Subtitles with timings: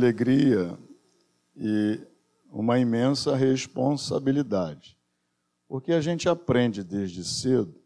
[0.00, 0.78] alegria
[1.54, 2.00] e
[2.50, 4.98] uma imensa responsabilidade.
[5.68, 7.80] Porque a gente aprende desde cedo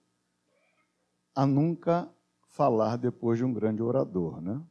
[1.34, 2.08] a nunca
[2.46, 4.62] falar depois de um grande orador, né?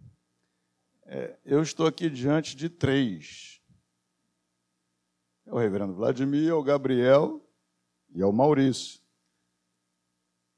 [1.06, 3.62] É, eu estou aqui diante de três.
[5.46, 7.46] É o reverendo Vladimir, é o Gabriel
[8.16, 9.02] e é o Maurício.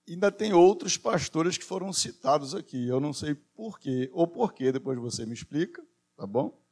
[0.07, 2.87] Ainda tem outros pastores que foram citados aqui.
[2.87, 5.83] Eu não sei porquê, ou porquê, depois você me explica,
[6.15, 6.64] tá bom?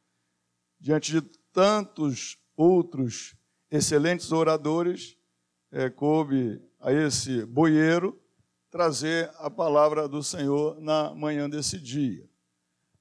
[0.83, 1.21] Diante de
[1.53, 3.37] tantos outros
[3.71, 5.17] excelentes oradores,
[5.71, 8.21] é, coube a esse boieiro
[8.69, 12.29] trazer a palavra do Senhor na manhã desse dia.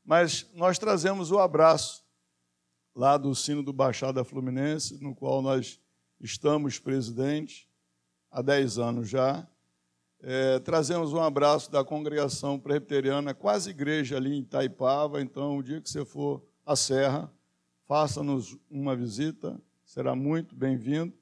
[0.05, 2.05] Mas nós trazemos o abraço
[2.95, 5.81] lá do sino do Baixada Fluminense, no qual nós
[6.21, 7.69] estamos presidente
[8.31, 9.45] há 10 anos já.
[10.21, 15.21] É, trazemos um abraço da congregação presbiteriana, quase igreja ali em Itaipava.
[15.21, 17.29] Então, o dia que você for à Serra,
[17.93, 21.13] faça-nos uma visita, será muito bem-vindo.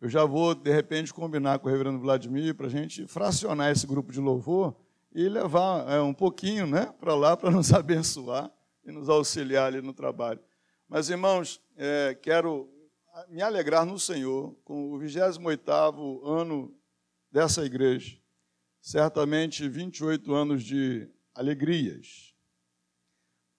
[0.00, 3.86] Eu já vou, de repente, combinar com o reverendo Vladimir para a gente fracionar esse
[3.86, 4.74] grupo de louvor
[5.14, 8.50] e levar é, um pouquinho né, para lá para nos abençoar
[8.84, 10.40] e nos auxiliar ali no trabalho.
[10.88, 12.68] Mas, irmãos, é, quero
[13.28, 16.74] me alegrar no Senhor com o 28º ano
[17.30, 18.18] dessa igreja.
[18.80, 22.34] Certamente 28 anos de alegrias,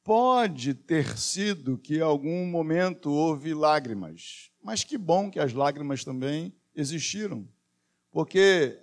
[0.09, 6.03] Pode ter sido que em algum momento houve lágrimas, mas que bom que as lágrimas
[6.03, 7.47] também existiram,
[8.09, 8.75] porque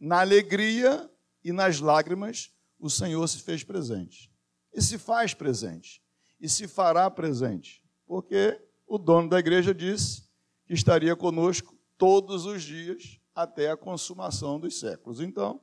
[0.00, 1.10] na alegria
[1.44, 4.32] e nas lágrimas o Senhor se fez presente.
[4.72, 6.02] E se faz presente,
[6.40, 10.22] e se fará presente, porque o dono da igreja disse
[10.64, 15.20] que estaria conosco todos os dias até a consumação dos séculos.
[15.20, 15.60] Então,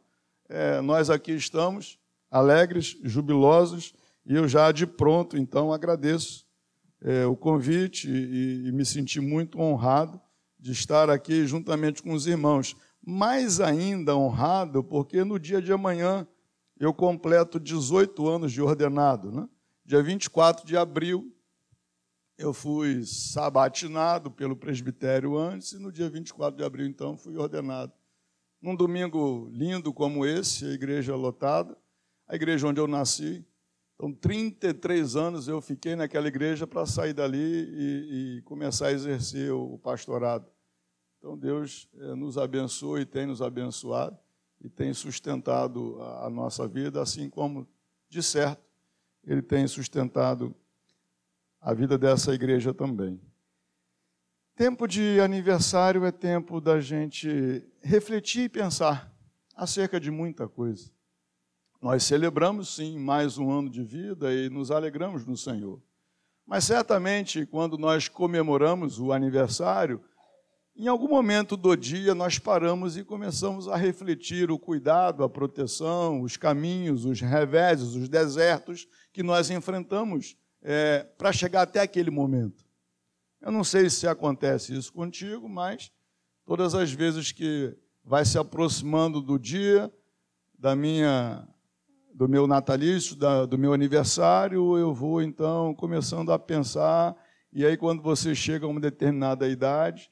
[0.47, 1.97] é, nós aqui estamos
[2.29, 6.45] alegres, jubilosos e eu já de pronto, então, agradeço
[7.02, 10.20] é, o convite e, e me senti muito honrado
[10.59, 12.75] de estar aqui juntamente com os irmãos.
[13.02, 16.28] Mais ainda honrado, porque no dia de amanhã
[16.79, 19.31] eu completo 18 anos de ordenado.
[19.31, 19.47] Né?
[19.85, 21.34] Dia 24 de abril,
[22.38, 27.91] eu fui sabatinado pelo presbitério antes, e no dia 24 de abril, então, fui ordenado.
[28.62, 31.78] Num domingo lindo como esse, a igreja lotada,
[32.28, 33.46] a igreja onde eu nasci,
[33.99, 39.51] então, 33 anos eu fiquei naquela igreja para sair dali e, e, começar a exercer
[39.51, 40.49] o pastorado.
[41.17, 44.17] Então, Deus é, nos abençoa e tem nos abençoado
[44.61, 47.67] e tem sustentado a, a nossa vida, assim como,
[48.07, 48.63] de certo,
[49.21, 50.55] Ele tem sustentado
[51.59, 53.19] a vida dessa igreja também.
[54.55, 59.13] Tempo de aniversário é tempo da gente refletir e pensar
[59.53, 60.89] acerca de muita coisa.
[61.81, 65.81] Nós celebramos, sim, mais um ano de vida e nos alegramos no Senhor.
[66.45, 70.03] Mas certamente, quando nós comemoramos o aniversário,
[70.75, 76.22] em algum momento do dia nós paramos e começamos a refletir o cuidado, a proteção,
[76.22, 82.66] os caminhos, os reveses, os desertos que nós enfrentamos é, para chegar até aquele momento.
[83.41, 85.94] Eu não sei se acontece isso contigo, mas
[86.46, 87.73] todas as vezes que
[88.03, 89.90] vai se aproximando do dia
[90.57, 91.47] da minha
[92.14, 97.16] do meu natalício, da, do meu aniversário, eu vou então começando a pensar,
[97.53, 100.12] e aí quando você chega a uma determinada idade,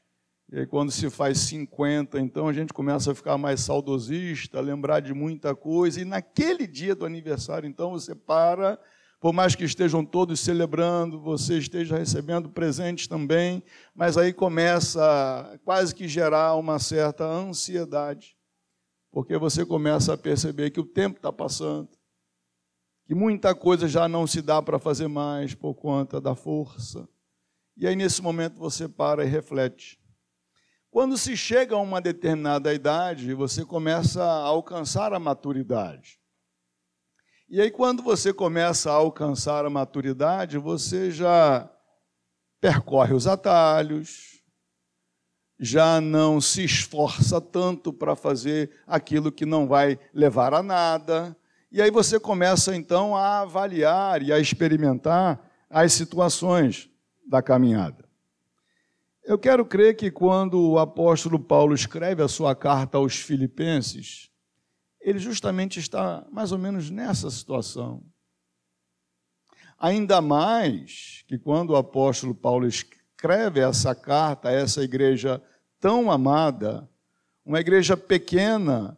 [0.49, 5.01] e aí quando se faz 50, então a gente começa a ficar mais saudosista, lembrar
[5.01, 8.79] de muita coisa, e naquele dia do aniversário, então você para,
[9.19, 15.93] por mais que estejam todos celebrando, você esteja recebendo presentes também, mas aí começa quase
[15.93, 18.36] que gerar uma certa ansiedade,
[19.11, 21.89] porque você começa a perceber que o tempo está passando,
[23.05, 27.07] que muita coisa já não se dá para fazer mais por conta da força.
[27.75, 29.99] E aí, nesse momento, você para e reflete.
[30.89, 36.19] Quando se chega a uma determinada idade, você começa a alcançar a maturidade.
[37.49, 41.71] E aí, quando você começa a alcançar a maturidade, você já
[42.59, 44.36] percorre os atalhos,
[45.59, 51.35] já não se esforça tanto para fazer aquilo que não vai levar a nada,
[51.71, 55.39] e aí você começa então a avaliar e a experimentar
[55.69, 56.89] as situações
[57.27, 58.07] da caminhada.
[59.23, 64.29] Eu quero crer que quando o apóstolo Paulo escreve a sua carta aos Filipenses,
[65.01, 68.01] ele justamente está mais ou menos nessa situação.
[69.77, 72.65] Ainda mais que quando o apóstolo Paulo
[73.17, 75.41] escreve essa carta a essa igreja
[75.79, 76.87] tão amada,
[77.43, 78.95] uma igreja pequena,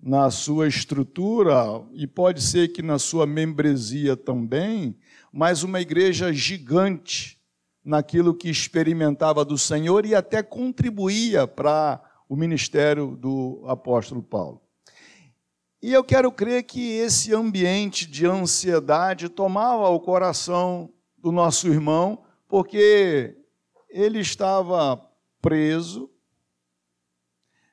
[0.00, 4.96] na sua estrutura e pode ser que na sua membresia também,
[5.32, 7.38] mas uma igreja gigante
[7.84, 14.62] naquilo que experimentava do Senhor e até contribuía para o ministério do apóstolo Paulo.
[15.82, 22.25] E eu quero crer que esse ambiente de ansiedade tomava o coração do nosso irmão,
[22.48, 23.36] porque
[23.88, 25.00] ele estava
[25.40, 26.10] preso,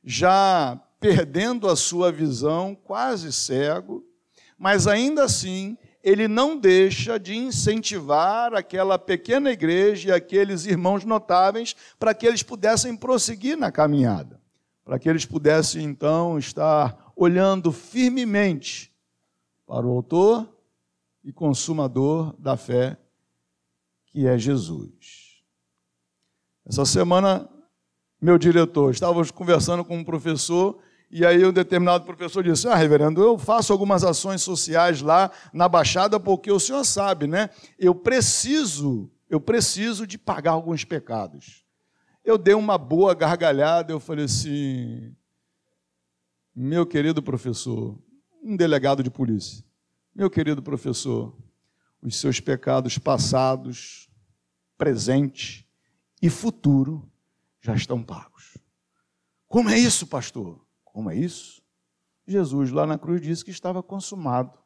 [0.04, 4.06] já perdendo a sua visão, quase cego,
[4.58, 11.76] mas ainda assim ele não deixa de incentivar aquela pequena igreja e aqueles irmãos notáveis
[11.98, 14.42] para que eles pudessem prosseguir na caminhada,
[14.84, 18.94] para que eles pudessem então estar olhando firmemente
[19.66, 20.50] para o Autor
[21.24, 22.98] e Consumador da fé,
[24.14, 25.42] que é Jesus.
[26.64, 27.50] Essa semana,
[28.22, 30.80] meu diretor, estávamos conversando com um professor
[31.10, 35.68] e aí um determinado professor disse: Ah, reverendo, eu faço algumas ações sociais lá na
[35.68, 37.50] Baixada, porque o senhor sabe, né?
[37.78, 41.66] Eu preciso, eu preciso de pagar alguns pecados.
[42.24, 45.16] Eu dei uma boa gargalhada, eu falei assim:
[46.56, 48.00] meu querido professor,
[48.44, 49.66] um delegado de polícia,
[50.16, 51.36] meu querido professor,
[52.04, 54.03] os seus pecados passados,
[54.78, 55.68] presente
[56.22, 57.10] e futuro
[57.62, 58.58] já estão pagos.
[59.48, 60.66] Como é isso, pastor?
[60.84, 61.62] Como é isso?
[62.26, 64.58] Jesus lá na cruz disse que estava consumado.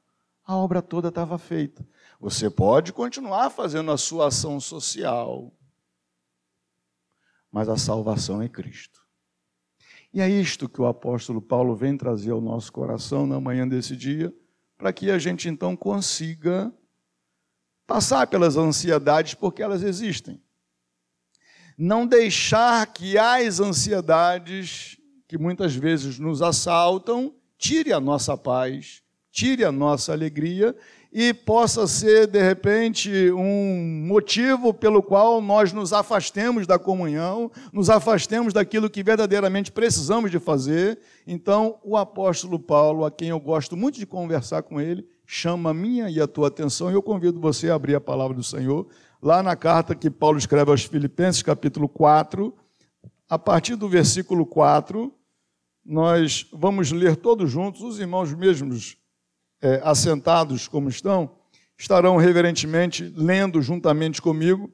[0.43, 1.87] A obra toda estava feita.
[2.19, 5.53] Você pode continuar fazendo a sua ação social,
[7.51, 9.05] mas a salvação é Cristo.
[10.13, 13.95] E é isto que o apóstolo Paulo vem trazer ao nosso coração na manhã desse
[13.95, 14.33] dia,
[14.77, 16.73] para que a gente então consiga
[17.87, 20.39] passar pelas ansiedades, porque elas existem.
[21.77, 24.97] Não deixar que as ansiedades
[25.27, 29.01] que muitas vezes nos assaltam tire a nossa paz,
[29.31, 30.75] tire a nossa alegria
[31.11, 37.89] e possa ser, de repente, um motivo pelo qual nós nos afastemos da comunhão, nos
[37.89, 40.99] afastemos daquilo que verdadeiramente precisamos de fazer.
[41.25, 45.73] Então, o apóstolo Paulo, a quem eu gosto muito de conversar com ele, chama a
[45.73, 48.87] minha e a tua atenção, e eu convido você a abrir a palavra do Senhor,
[49.21, 52.55] lá na carta que Paulo escreve aos Filipenses, capítulo 4,
[53.29, 55.13] a partir do versículo 4,
[55.85, 58.97] nós vamos ler todos juntos, os irmãos mesmos
[59.61, 61.35] é, assentados como estão,
[61.77, 64.71] estarão reverentemente lendo juntamente comigo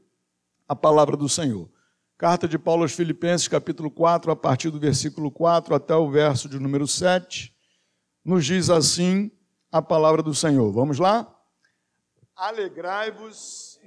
[0.67, 1.67] a palavra do Senhor.
[2.15, 6.47] Carta de Paulo aos Filipenses, capítulo 4, a partir do versículo 4 até o verso
[6.47, 7.51] de número 7,
[8.23, 9.31] nos diz assim
[9.73, 10.71] a palavra do Senhor.
[10.71, 11.35] Vamos lá?
[12.35, 13.79] Alegrai-vos,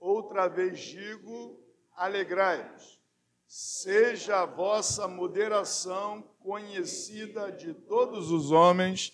[0.00, 1.60] outra vez digo,
[1.94, 2.98] alegrai-vos.
[3.46, 9.12] Seja a vossa moderação conhecida de todos os homens,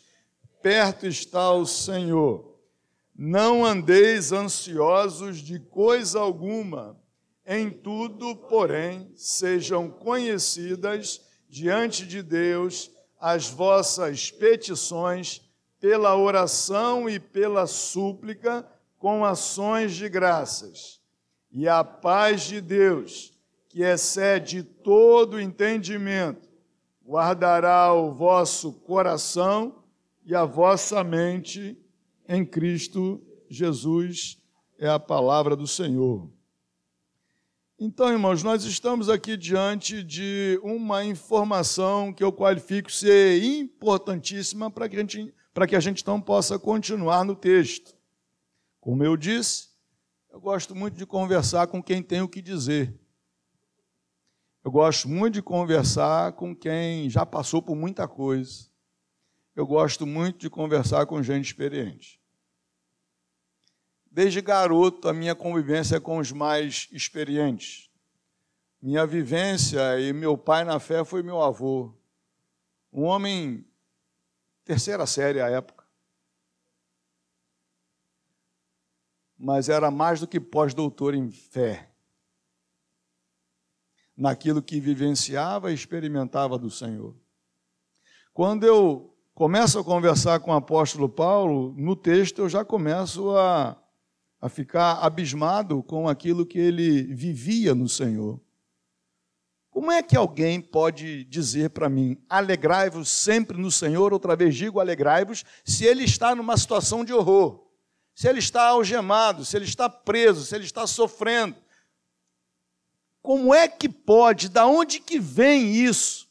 [0.63, 2.57] perto está o Senhor.
[3.17, 6.97] Não andeis ansiosos de coisa alguma,
[7.45, 12.94] em tudo, porém, sejam conhecidas diante de Deus
[13.27, 15.41] as vossas petições
[15.81, 18.69] pela oração e pela súplica
[18.99, 21.01] com ações de graças.
[21.51, 23.33] E a paz de Deus,
[23.71, 26.47] que excede todo entendimento,
[27.03, 29.83] guardará o vosso coração
[30.23, 31.79] e a vossa mente
[32.29, 34.37] em Cristo Jesus,
[34.79, 36.29] é a palavra do Senhor.
[37.77, 44.89] Então, irmãos, nós estamos aqui diante de uma informação que eu qualifico ser importantíssima para
[44.89, 47.97] que a gente, para que a gente então possa continuar no texto.
[48.81, 49.71] Como eu disse,
[50.31, 52.95] eu gosto muito de conversar com quem tem o que dizer.
[54.63, 58.69] Eu gosto muito de conversar com quem já passou por muita coisa.
[59.57, 62.21] Eu gosto muito de conversar com gente experiente.
[64.15, 67.91] Desde garoto, a minha convivência com os mais experientes.
[68.81, 71.93] Minha vivência e meu pai na fé foi meu avô.
[72.93, 73.67] Um homem
[74.65, 75.85] terceira série à época.
[79.37, 81.91] Mas era mais do que pós-doutor em fé
[84.17, 87.17] naquilo que vivenciava e experimentava do Senhor.
[88.33, 93.77] Quando eu começo a conversar com o apóstolo Paulo, no texto eu já começo a,
[94.45, 98.39] a ficar abismado com aquilo que ele vivia no Senhor.
[99.71, 104.81] Como é que alguém pode dizer para mim, alegrai-vos sempre no Senhor, outra vez digo
[104.81, 107.67] alegrai-vos, se ele está numa situação de horror,
[108.15, 111.57] se ele está algemado, se ele está preso, se ele está sofrendo,
[113.23, 116.29] como é que pode, da onde que vem isso?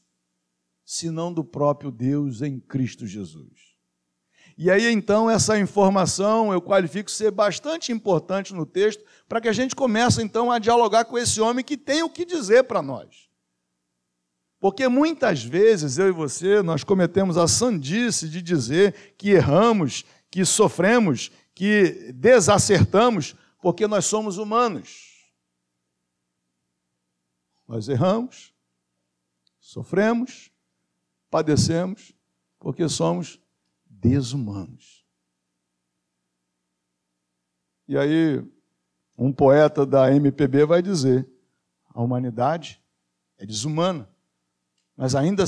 [0.86, 3.63] senão do próprio Deus em Cristo Jesus.
[4.58, 9.54] E aí então essa informação eu qualifico ser bastante importante no texto para que a
[9.54, 13.30] gente comece então a dialogar com esse homem que tem o que dizer para nós.
[14.60, 20.46] Porque muitas vezes eu e você nós cometemos a sandice de dizer que erramos, que
[20.46, 25.14] sofremos, que desacertamos, porque nós somos humanos.
[27.68, 28.54] Nós erramos,
[29.60, 30.52] sofremos,
[31.30, 32.14] padecemos,
[32.60, 33.43] porque somos
[34.04, 35.06] desumanos.
[37.88, 38.44] E aí,
[39.18, 41.28] um poeta da MPB vai dizer:
[41.90, 42.82] a humanidade
[43.38, 44.10] é desumana,
[44.96, 45.46] mas ainda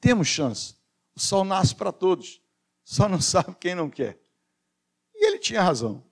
[0.00, 0.76] temos chance.
[1.14, 2.40] O sol nasce para todos,
[2.84, 4.20] só não sabe quem não quer.
[5.14, 6.04] E ele tinha razão.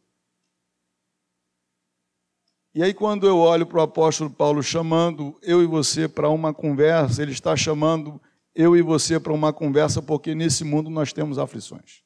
[2.75, 6.53] E aí, quando eu olho para o apóstolo Paulo chamando eu e você para uma
[6.53, 8.21] conversa, ele está chamando
[8.55, 12.03] eu e você para uma conversa, porque nesse mundo nós temos aflições.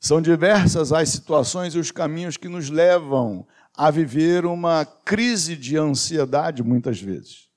[0.00, 5.76] São diversas as situações e os caminhos que nos levam a viver uma crise de
[5.76, 7.48] ansiedade, muitas vezes.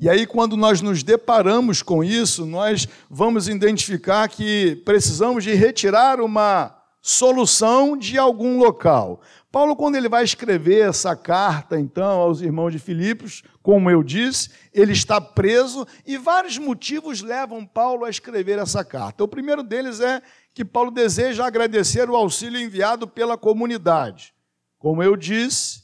[0.00, 6.20] E aí, quando nós nos deparamos com isso, nós vamos identificar que precisamos de retirar
[6.20, 9.20] uma solução de algum local.
[9.50, 14.50] Paulo, quando ele vai escrever essa carta, então, aos irmãos de Filipos, como eu disse,
[14.74, 19.24] ele está preso e vários motivos levam Paulo a escrever essa carta.
[19.24, 20.20] O primeiro deles é
[20.52, 24.34] que Paulo deseja agradecer o auxílio enviado pela comunidade.
[24.78, 25.82] Como eu disse,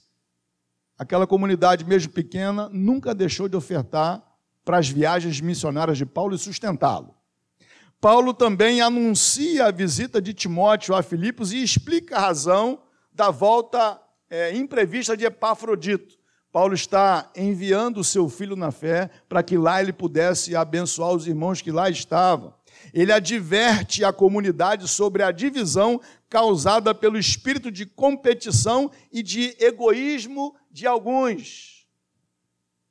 [0.98, 4.22] aquela comunidade, mesmo pequena, nunca deixou de ofertar
[4.62, 7.14] para as viagens missionárias de Paulo e sustentá-lo.
[7.98, 12.82] Paulo também anuncia a visita de Timóteo a Filipos e explica a razão
[13.14, 16.18] da volta é, imprevista de Epafrodito.
[16.50, 21.26] Paulo está enviando o seu filho na fé para que lá ele pudesse abençoar os
[21.26, 22.54] irmãos que lá estavam.
[22.92, 30.54] Ele adverte a comunidade sobre a divisão causada pelo espírito de competição e de egoísmo
[30.70, 31.88] de alguns.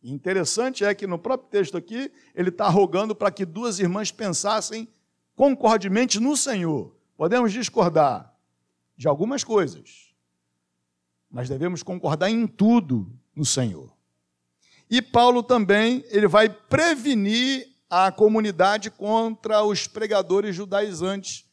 [0.02, 4.88] Interessante é que no próprio texto aqui, ele está rogando para que duas irmãs pensassem
[5.36, 6.94] concordemente no Senhor.
[7.16, 8.36] Podemos discordar
[8.98, 10.13] de algumas coisas,
[11.34, 13.92] mas devemos concordar em tudo no Senhor.
[14.88, 21.46] E Paulo também, ele vai prevenir a comunidade contra os pregadores judaizantes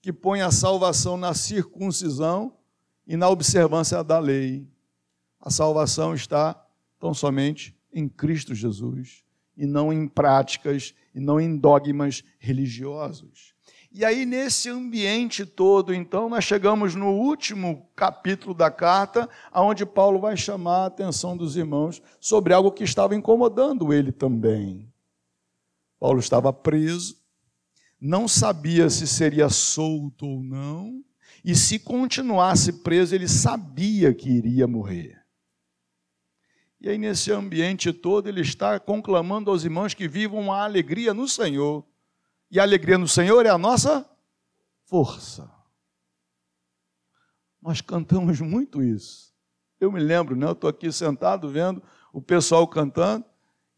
[0.00, 2.56] que põem a salvação na circuncisão
[3.06, 4.66] e na observância da lei.
[5.38, 6.54] A salvação está
[6.98, 9.22] tão somente em Cristo Jesus
[9.54, 13.55] e não em práticas e não em dogmas religiosos.
[13.98, 20.20] E aí, nesse ambiente todo, então, nós chegamos no último capítulo da carta, onde Paulo
[20.20, 24.92] vai chamar a atenção dos irmãos sobre algo que estava incomodando ele também.
[25.98, 27.16] Paulo estava preso,
[27.98, 31.02] não sabia se seria solto ou não,
[31.42, 35.18] e se continuasse preso, ele sabia que iria morrer.
[36.78, 41.26] E aí, nesse ambiente todo, ele está conclamando aos irmãos que vivam a alegria no
[41.26, 41.82] Senhor
[42.50, 44.08] e a alegria no Senhor é a nossa
[44.84, 45.50] força.
[47.60, 49.34] Nós cantamos muito isso.
[49.80, 50.46] Eu me lembro, né?
[50.46, 53.24] Eu estou aqui sentado vendo o pessoal cantando,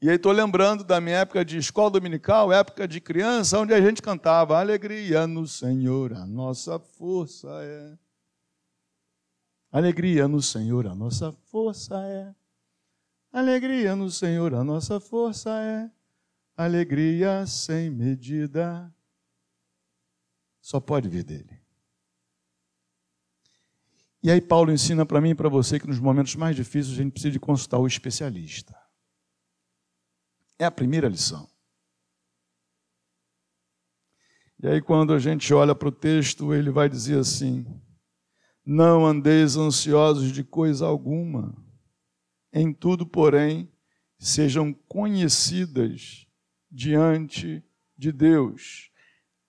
[0.01, 3.81] e aí estou lembrando da minha época de escola dominical, época de criança, onde a
[3.81, 7.99] gente cantava Alegria no Senhor, a nossa força é.
[9.73, 12.33] Alegria no Senhor, a nossa força é.
[13.33, 15.91] Alegria no Senhor, a nossa força é
[16.65, 18.93] alegria sem medida,
[20.61, 21.63] só pode vir dele.
[24.21, 27.03] E aí Paulo ensina para mim e para você que nos momentos mais difíceis a
[27.03, 28.77] gente precisa de consultar o especialista.
[30.59, 31.49] É a primeira lição.
[34.61, 37.65] E aí quando a gente olha para o texto, ele vai dizer assim:
[38.67, 41.55] Não andeis ansiosos de coisa alguma,
[42.53, 43.73] em tudo, porém,
[44.19, 46.28] sejam conhecidas
[46.71, 47.63] diante
[47.97, 48.91] de Deus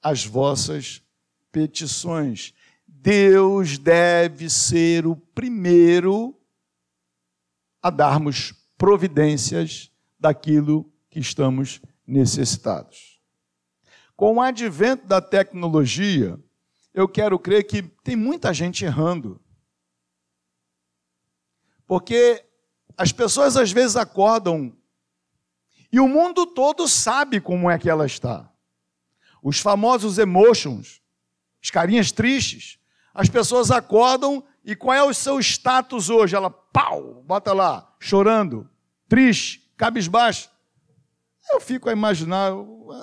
[0.01, 1.01] as vossas
[1.51, 2.53] petições.
[2.87, 6.35] Deus deve ser o primeiro
[7.81, 13.19] a darmos providências daquilo que estamos necessitados.
[14.15, 16.37] Com o advento da tecnologia,
[16.93, 19.39] eu quero crer que tem muita gente errando.
[21.85, 22.45] Porque
[22.97, 24.75] as pessoas às vezes acordam
[25.91, 28.49] e o mundo todo sabe como é que ela está.
[29.41, 31.01] Os famosos emotions,
[31.63, 32.77] as carinhas tristes.
[33.13, 36.35] As pessoas acordam e qual é o seu status hoje?
[36.35, 38.69] Ela, pau, bota lá, chorando,
[39.07, 40.49] triste, cabisbaixo.
[41.51, 42.51] Eu fico a imaginar,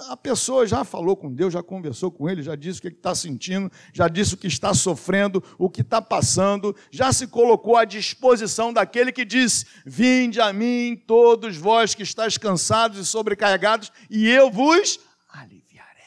[0.08, 3.12] a pessoa já falou com Deus, já conversou com Ele, já disse o que está
[3.14, 7.84] sentindo, já disse o que está sofrendo, o que está passando, já se colocou à
[7.84, 14.28] disposição daquele que disse: Vinde a mim, todos vós que estáis cansados e sobrecarregados, e
[14.28, 16.04] eu vos aliviarei.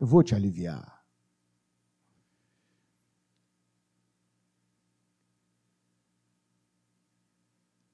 [0.00, 0.91] Eu vou te aliviar.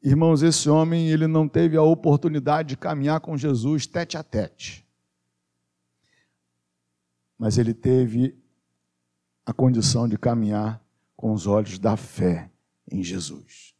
[0.03, 4.87] Irmãos, esse homem ele não teve a oportunidade de caminhar com Jesus tete a tete.
[7.37, 8.37] Mas ele teve
[9.45, 10.81] a condição de caminhar
[11.17, 12.51] com os olhos da fé
[12.91, 13.75] em Jesus.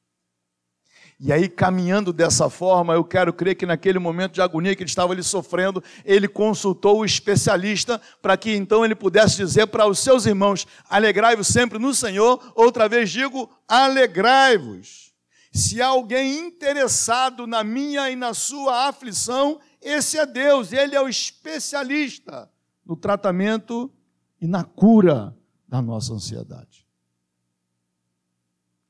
[1.21, 4.89] E aí, caminhando dessa forma, eu quero crer que naquele momento de agonia que ele
[4.89, 9.99] estava ali sofrendo, ele consultou o especialista para que então ele pudesse dizer para os
[9.99, 12.53] seus irmãos: alegrai-vos sempre no Senhor.
[12.55, 15.08] Outra vez digo: alegrai-vos.
[15.53, 21.01] Se há alguém interessado na minha e na sua aflição, esse é Deus, ele é
[21.01, 22.51] o especialista
[22.85, 23.93] no tratamento
[24.41, 25.37] e na cura
[25.67, 26.87] da nossa ansiedade.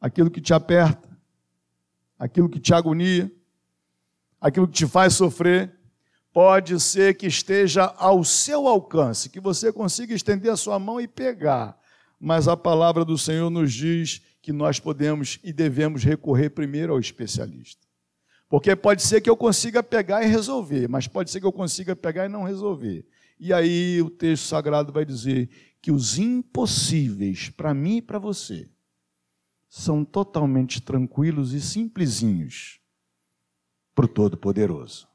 [0.01, 1.09] Aquilo que te aperta,
[2.19, 3.31] aquilo que te agonia,
[4.41, 5.77] aquilo que te faz sofrer,
[6.33, 11.09] pode ser que esteja ao seu alcance, que você consiga estender a sua mão e
[11.09, 11.77] pegar.
[12.21, 16.99] Mas a palavra do Senhor nos diz que nós podemos e devemos recorrer primeiro ao
[16.99, 17.87] especialista.
[18.49, 21.95] Porque pode ser que eu consiga pegar e resolver, mas pode ser que eu consiga
[21.95, 23.07] pegar e não resolver.
[23.39, 25.51] E aí o texto sagrado vai dizer
[25.83, 28.71] que os impossíveis para mim e para você
[29.69, 32.81] são totalmente tranquilos e simplesinhos
[33.95, 35.07] para o Todo-Poderoso,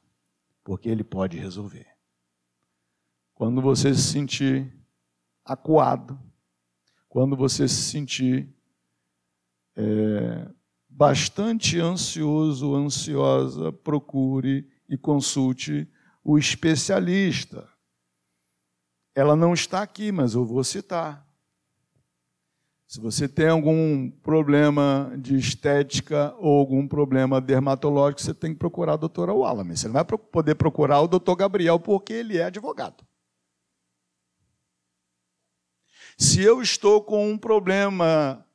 [0.64, 1.88] porque Ele pode resolver.
[3.34, 4.72] Quando você se sentir
[5.44, 6.20] acuado,
[7.10, 8.54] quando você se sentir
[9.76, 10.48] é,
[10.88, 15.90] bastante ansioso, ansiosa, procure e consulte
[16.24, 17.68] o especialista.
[19.16, 21.28] Ela não está aqui, mas eu vou citar.
[22.88, 28.94] Se você tem algum problema de estética ou algum problema dermatológico, você tem que procurar
[28.94, 29.78] a doutora Wallace.
[29.78, 33.04] Você não vai poder procurar o doutor Gabriel porque ele é advogado.
[36.18, 38.46] Se eu estou com um problema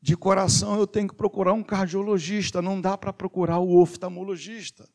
[0.00, 4.88] de coração eu tenho que procurar um cardiologista, não dá para procurar o oftalmologista.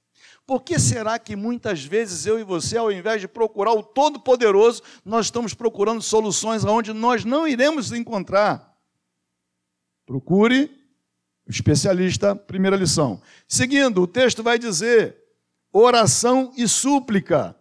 [0.45, 4.81] Por que será que muitas vezes eu e você, ao invés de procurar o Todo-Poderoso,
[5.03, 8.73] nós estamos procurando soluções onde nós não iremos encontrar?
[10.05, 10.69] Procure
[11.45, 13.21] o especialista, primeira lição.
[13.47, 15.17] Seguindo, o texto vai dizer:
[15.71, 17.55] oração e súplica.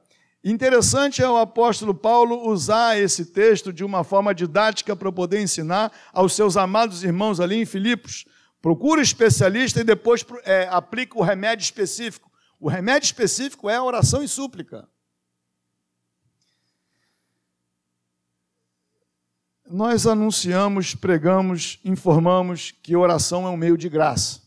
[0.45, 5.93] Interessante é o apóstolo Paulo usar esse texto de uma forma didática para poder ensinar
[6.13, 8.25] aos seus amados irmãos ali em Filipos.
[8.61, 12.31] Procura especialista e depois é, aplica o remédio específico.
[12.59, 14.89] O remédio específico é a oração e súplica.
[19.71, 24.43] Nós anunciamos, pregamos, informamos que oração é um meio de graça.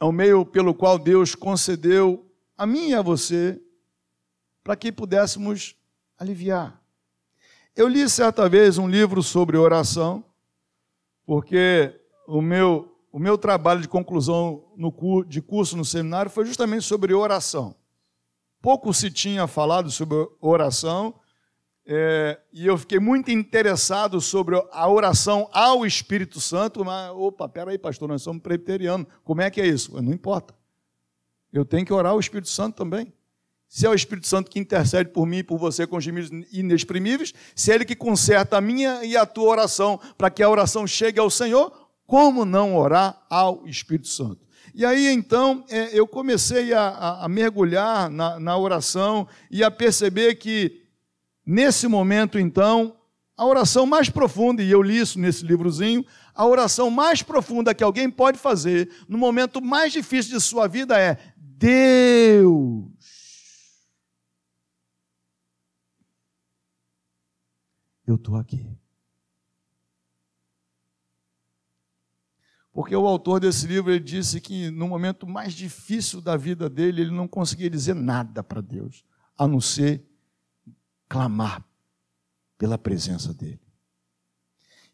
[0.00, 3.60] É um meio pelo qual Deus concedeu a mim e a você
[4.68, 5.74] para que pudéssemos
[6.18, 6.78] aliviar.
[7.74, 10.22] Eu li certa vez um livro sobre oração,
[11.24, 16.84] porque o meu, o meu trabalho de conclusão no, de curso no seminário foi justamente
[16.84, 17.74] sobre oração.
[18.60, 21.18] Pouco se tinha falado sobre oração,
[21.86, 27.78] é, e eu fiquei muito interessado sobre a oração ao Espírito Santo, mas, opa, peraí,
[27.78, 29.98] pastor, nós somos presbiterianos, como é que é isso?
[30.02, 30.54] Não importa.
[31.50, 33.14] Eu tenho que orar ao Espírito Santo também.
[33.68, 37.34] Se é o Espírito Santo que intercede por mim e por você com gemidos inexprimíveis,
[37.54, 40.86] se é Ele que conserta a minha e a tua oração para que a oração
[40.86, 41.70] chegue ao Senhor,
[42.06, 44.48] como não orar ao Espírito Santo?
[44.74, 50.36] E aí então é, eu comecei a, a, mergulhar na, na oração e a perceber
[50.36, 50.82] que
[51.44, 52.96] nesse momento então
[53.36, 56.04] a oração mais profunda, e eu li isso nesse livrozinho,
[56.34, 60.98] a oração mais profunda que alguém pode fazer no momento mais difícil de sua vida
[60.98, 62.88] é: Deus
[68.10, 68.68] eu estou aqui.
[72.72, 77.00] Porque o autor desse livro ele disse que no momento mais difícil da vida dele,
[77.00, 79.04] ele não conseguia dizer nada para Deus,
[79.36, 80.04] a não ser
[81.08, 81.64] clamar
[82.56, 83.60] pela presença dele.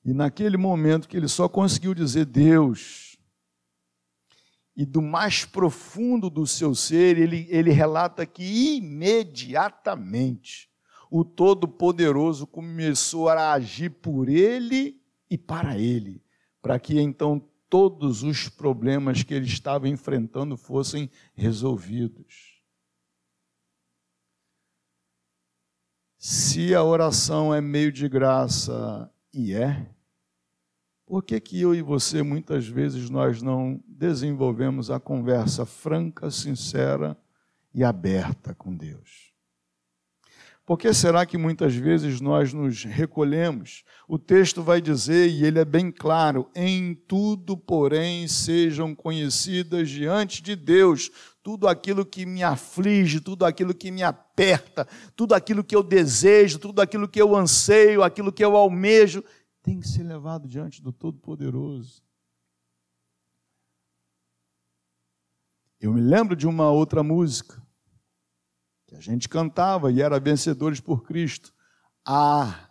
[0.05, 3.19] E naquele momento que ele só conseguiu dizer Deus,
[4.77, 10.71] e do mais profundo do seu ser, ele, ele relata que imediatamente
[11.17, 15.01] o Todo-Poderoso começou a agir por ele
[15.31, 16.21] e para ele,
[16.61, 22.61] para que então todos os problemas que ele estava enfrentando fossem resolvidos.
[26.19, 29.89] Se a oração é meio de graça e é,
[31.07, 37.17] por que, que eu e você muitas vezes nós não desenvolvemos a conversa franca, sincera
[37.73, 39.34] e aberta com Deus?
[40.67, 43.85] Por que será que muitas vezes nós nos recolhemos?
[44.09, 50.43] O texto vai dizer, e ele é bem claro: em tudo, porém, sejam conhecidas diante
[50.43, 51.11] de Deus
[51.43, 56.59] tudo aquilo que me aflige, tudo aquilo que me aperta, tudo aquilo que eu desejo,
[56.59, 59.23] tudo aquilo que eu anseio, aquilo que eu almejo,
[59.63, 62.03] tem que ser levado diante do Todo-Poderoso.
[65.79, 67.64] Eu me lembro de uma outra música
[68.95, 71.53] que a gente cantava e era Vencedores por Cristo.
[72.07, 72.69] Ah,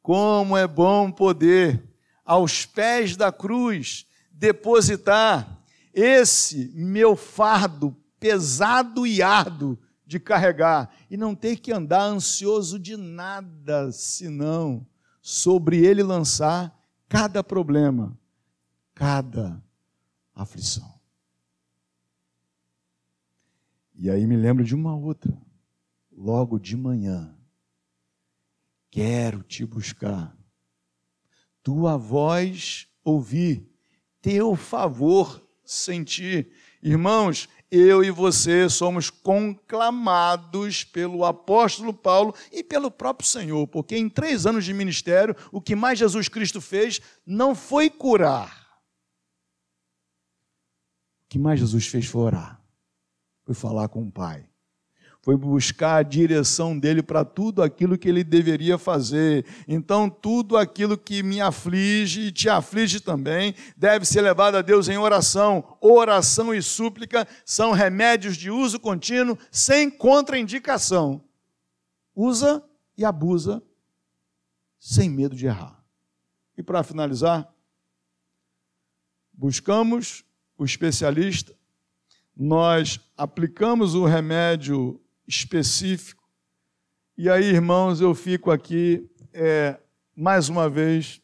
[0.00, 1.82] como é bom poder,
[2.24, 5.60] aos pés da cruz, depositar
[5.92, 9.76] esse meu fardo pesado e árduo
[10.06, 14.86] de carregar e não ter que andar ansioso de nada, senão
[15.20, 16.72] sobre ele lançar
[17.08, 18.16] cada problema,
[18.94, 19.60] cada
[20.34, 20.91] aflição.
[24.02, 25.32] E aí me lembro de uma outra,
[26.10, 27.32] logo de manhã.
[28.90, 30.36] Quero te buscar,
[31.62, 33.64] tua voz ouvir,
[34.20, 36.50] teu favor sentir.
[36.82, 44.08] Irmãos, eu e você somos conclamados pelo apóstolo Paulo e pelo próprio Senhor, porque em
[44.08, 48.66] três anos de ministério, o que mais Jesus Cristo fez não foi curar.
[51.24, 52.61] O que mais Jesus fez foi orar
[53.44, 54.46] foi falar com o Pai.
[55.22, 59.46] Foi buscar a direção dele para tudo aquilo que ele deveria fazer.
[59.68, 64.88] Então, tudo aquilo que me aflige e te aflige também, deve ser levado a Deus
[64.88, 65.76] em oração.
[65.80, 71.22] Oração e súplica são remédios de uso contínuo, sem contraindicação.
[72.16, 72.60] Usa
[72.98, 73.62] e abusa,
[74.80, 75.84] sem medo de errar.
[76.58, 77.48] E para finalizar,
[79.32, 80.24] buscamos
[80.58, 81.56] o especialista
[82.36, 86.22] nós aplicamos o remédio específico,
[87.16, 89.78] e aí, irmãos, eu fico aqui, é,
[90.16, 91.20] mais uma vez,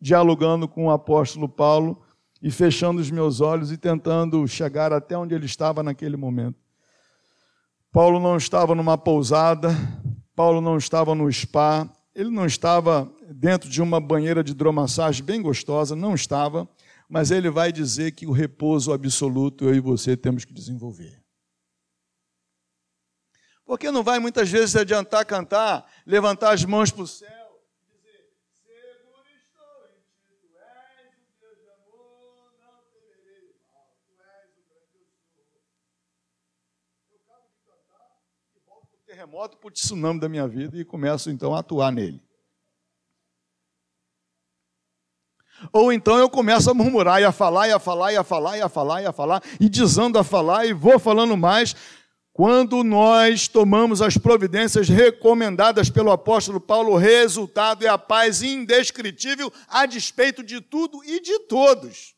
[0.00, 2.02] dialogando com o apóstolo Paulo
[2.42, 6.56] e fechando os meus olhos e tentando chegar até onde ele estava naquele momento.
[7.92, 9.70] Paulo não estava numa pousada,
[10.34, 15.40] Paulo não estava no spa, ele não estava dentro de uma banheira de hidromassagem bem
[15.40, 16.68] gostosa, não estava
[17.08, 21.24] mas ele vai dizer que o repouso absoluto eu e você temos que desenvolver.
[23.64, 27.28] Porque não vai muitas vezes adiantar cantar, levantar as mãos para o céu
[27.82, 33.96] e dizer: Seguro estou em ti, tu és o Deus de amor, não temerei mal,
[34.06, 34.98] tu és o grande
[37.10, 38.22] eu acabo de cantar
[38.54, 42.27] e volto terremoto, para o tsunami da minha vida e começo então a atuar nele.
[45.72, 48.56] Ou então eu começo a murmurar, e a falar, e a falar, e a falar,
[48.56, 51.74] e a falar, e a falar, e desando a falar, e vou falando mais.
[52.32, 59.52] Quando nós tomamos as providências recomendadas pelo apóstolo Paulo, o resultado é a paz indescritível
[59.66, 62.14] a despeito de tudo e de todos.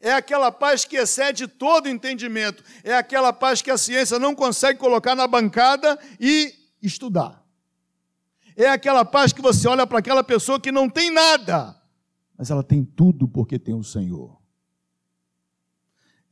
[0.00, 2.64] É aquela paz que excede todo entendimento.
[2.82, 7.40] É aquela paz que a ciência não consegue colocar na bancada e estudar.
[8.56, 11.80] É aquela paz que você olha para aquela pessoa que não tem nada
[12.36, 14.40] mas ela tem tudo porque tem o Senhor.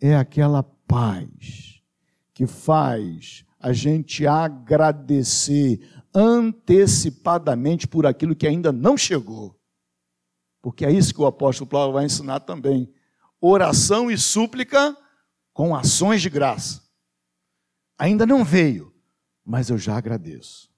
[0.01, 1.83] É aquela paz
[2.33, 5.81] que faz a gente agradecer
[6.15, 9.59] antecipadamente por aquilo que ainda não chegou.
[10.63, 12.93] Porque é isso que o apóstolo Paulo vai ensinar também.
[13.41, 14.97] Oração e súplica
[15.53, 16.83] com ações de graça.
[17.99, 18.95] Ainda não veio,
[19.45, 20.70] mas eu já agradeço.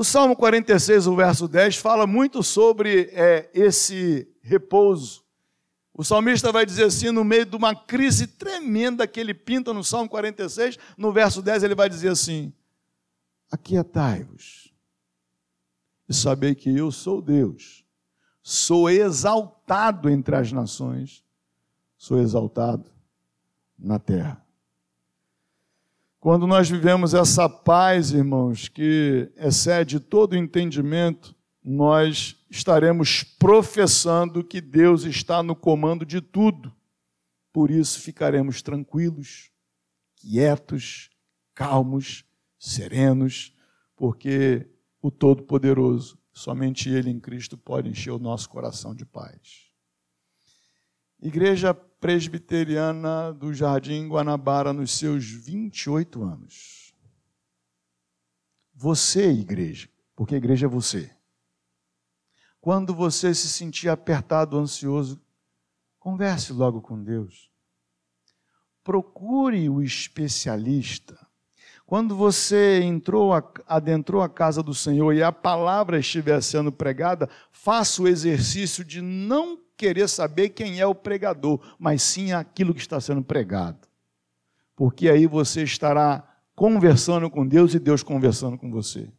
[0.00, 5.22] O Salmo 46, o verso 10, fala muito sobre é, esse repouso.
[5.92, 9.84] O salmista vai dizer assim, no meio de uma crise tremenda que ele pinta no
[9.84, 12.50] Salmo 46, no verso 10 ele vai dizer assim:
[13.52, 14.72] Aquietai-vos
[16.08, 17.84] e sabei que eu sou Deus,
[18.42, 21.22] sou exaltado entre as nações,
[21.98, 22.90] sou exaltado
[23.78, 24.42] na terra.
[26.20, 35.04] Quando nós vivemos essa paz, irmãos, que excede todo entendimento, nós estaremos professando que Deus
[35.04, 36.76] está no comando de tudo.
[37.50, 39.50] Por isso ficaremos tranquilos,
[40.16, 41.08] quietos,
[41.54, 42.22] calmos,
[42.58, 43.54] serenos,
[43.96, 44.68] porque
[45.00, 49.70] o Todo-Poderoso, somente Ele em Cristo pode encher o nosso coração de paz.
[51.18, 56.94] Igreja Presbiteriana do Jardim Guanabara nos seus 28 anos.
[58.74, 59.86] Você, igreja,
[60.16, 61.14] porque a igreja é você.
[62.58, 65.20] Quando você se sentir apertado, ansioso,
[65.98, 67.50] converse logo com Deus.
[68.82, 71.18] Procure o especialista.
[71.84, 73.32] Quando você entrou,
[73.66, 79.02] adentrou a casa do Senhor e a palavra estiver sendo pregada, faça o exercício de
[79.02, 83.88] não querer saber quem é o pregador, mas sim aquilo que está sendo pregado.
[84.76, 86.22] Porque aí você estará
[86.54, 89.10] conversando com Deus e Deus conversando com você.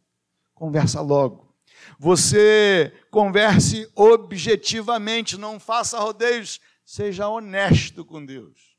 [0.54, 1.52] Conversa logo.
[1.98, 8.76] Você converse objetivamente, não faça rodeios, seja honesto com Deus.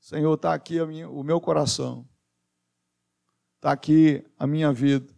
[0.00, 2.08] Senhor, está aqui minha, o meu coração,
[3.56, 5.14] está aqui a minha vida.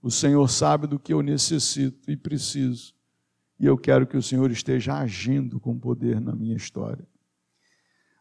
[0.00, 2.94] O Senhor sabe do que eu necessito e preciso,
[3.60, 7.06] e eu quero que o Senhor esteja agindo com poder na minha história.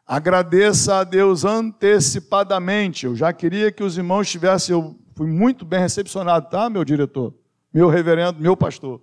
[0.05, 3.05] Agradeça a Deus antecipadamente.
[3.05, 7.33] Eu já queria que os irmãos tivessem, eu fui muito bem recepcionado, tá, meu diretor?
[7.73, 9.01] Meu reverendo, meu pastor.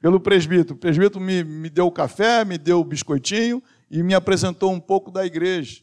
[0.00, 0.74] Pelo presbítero.
[0.74, 3.60] O presbítero me, me deu o café, me deu o biscoitinho
[3.90, 5.82] e me apresentou um pouco da igreja.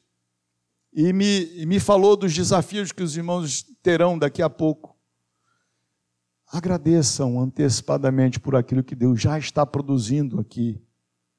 [0.93, 4.95] E me, e me falou dos desafios que os irmãos terão daqui a pouco.
[6.51, 10.81] Agradeçam antecipadamente por aquilo que Deus já está produzindo aqui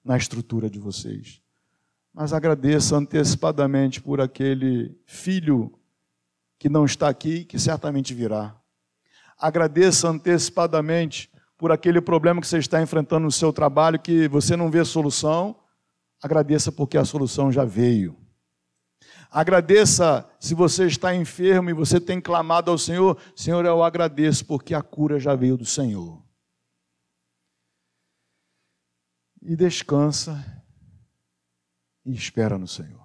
[0.03, 1.43] na estrutura de vocês.
[2.15, 5.71] Mas agradeça antecipadamente por aquele filho
[6.59, 8.57] que não está aqui, que certamente virá.
[9.39, 14.71] Agradeça antecipadamente por aquele problema que você está enfrentando no seu trabalho, que você não
[14.71, 15.55] vê solução.
[16.23, 18.17] Agradeça porque a solução já veio.
[19.33, 23.19] Agradeça se você está enfermo e você tem clamado ao Senhor.
[23.35, 26.23] Senhor, eu agradeço porque a cura já veio do Senhor.
[29.41, 30.65] E descansa
[32.05, 33.03] e espera no Senhor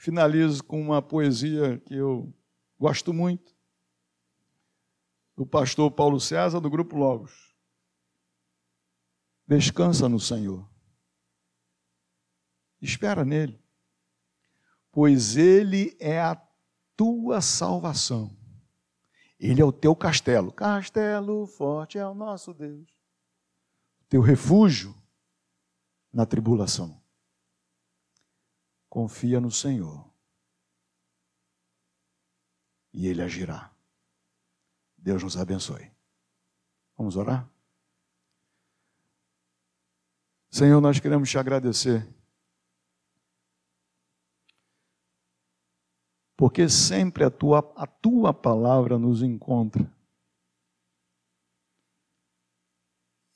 [0.00, 2.34] finalizo com uma poesia que eu
[2.78, 3.54] gosto muito,
[5.36, 7.54] do pastor Paulo César, do Grupo Logos.
[9.46, 10.66] Descansa no Senhor.
[12.80, 13.62] Espera nele,
[14.92, 16.40] pois ele é a
[16.96, 18.36] tua salvação.
[19.38, 20.52] Ele é o teu castelo.
[20.52, 22.88] Castelo forte é o nosso Deus.
[24.08, 24.94] Teu refúgio
[26.12, 27.00] na tribulação
[28.90, 30.10] confia no Senhor
[32.92, 33.72] e Ele agirá.
[34.98, 35.90] Deus nos abençoe.
[36.98, 37.48] Vamos orar?
[40.50, 42.06] Senhor, nós queremos te agradecer.
[46.40, 49.86] Porque sempre a tua, a tua palavra nos encontra.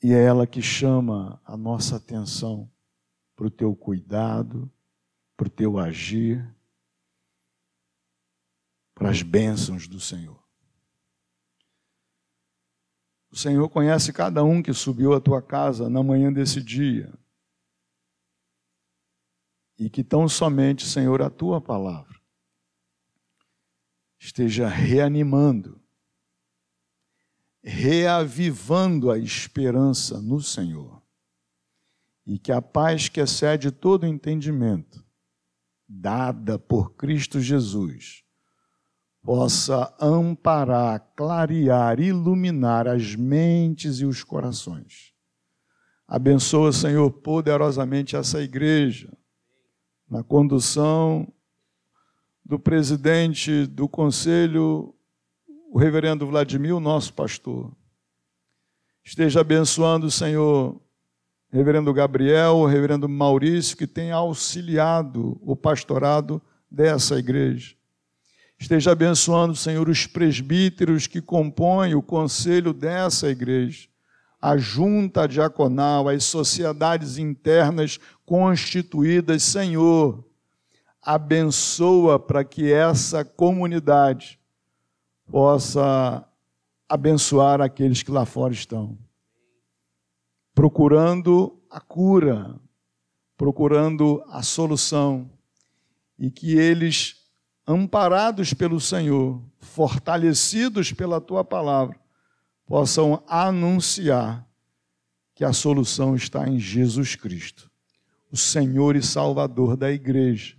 [0.02, 2.66] E é ela que chama a nossa atenção
[3.36, 4.72] para o teu cuidado,
[5.36, 6.50] para o teu agir,
[8.94, 10.42] para as bênçãos do Senhor.
[13.30, 17.12] O Senhor conhece cada um que subiu à tua casa na manhã desse dia.
[19.78, 22.23] E que tão somente, Senhor, a tua palavra
[24.24, 25.80] esteja reanimando,
[27.62, 31.02] reavivando a esperança no Senhor.
[32.26, 35.04] E que a paz que excede todo entendimento
[35.86, 38.22] dada por Cristo Jesus,
[39.22, 45.12] possa amparar, clarear, iluminar as mentes e os corações.
[46.06, 49.16] Abençoa, Senhor, poderosamente essa igreja,
[50.08, 51.32] na condução
[52.44, 54.94] do presidente do conselho,
[55.72, 57.72] o reverendo Vladimir, nosso pastor.
[59.02, 60.80] Esteja abençoando, Senhor,
[61.50, 67.74] reverendo Gabriel, reverendo Maurício, que tem auxiliado o pastorado dessa igreja.
[68.58, 73.88] Esteja abençoando, Senhor, os presbíteros que compõem o conselho dessa igreja,
[74.40, 80.24] a junta diaconal, as sociedades internas constituídas, Senhor.
[81.04, 84.40] Abençoa para que essa comunidade
[85.30, 86.26] possa
[86.88, 88.96] abençoar aqueles que lá fora estão.
[90.54, 92.58] Procurando a cura,
[93.36, 95.30] procurando a solução,
[96.18, 97.16] e que eles,
[97.66, 101.98] amparados pelo Senhor, fortalecidos pela tua palavra,
[102.66, 104.46] possam anunciar
[105.34, 107.70] que a solução está em Jesus Cristo,
[108.30, 110.56] o Senhor e Salvador da igreja,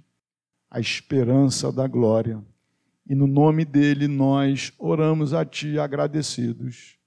[0.75, 2.43] a esperança da glória.
[3.07, 6.97] E no nome dele nós oramos a ti agradecidos.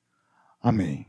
[0.59, 1.07] Amém.